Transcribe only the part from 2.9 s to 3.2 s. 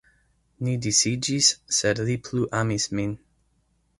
min.